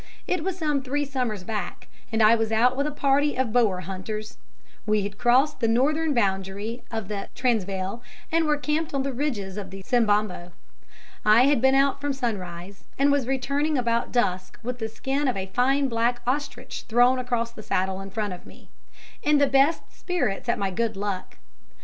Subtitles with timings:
[0.25, 3.81] It was some three summers back, and I was out with a party of Boer
[3.81, 4.39] hunters.
[4.87, 8.01] We had crossed the Northern boundary of the Transvaal,
[8.31, 10.53] and were camped on the ridges of the Sembombo.
[11.23, 15.37] I had been out from sunrise, and was returning about dusk with the skin of
[15.37, 18.69] a fine black ostrich thrown across the saddle in front of me,
[19.21, 21.37] in the best of spirits at my good luck.